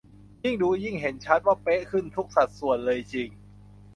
[0.43, 3.29] ยิ่งดูยิ่งเห็นชัดว่าเป๊ะขึ้นทุกสัดส่วนเลยจริง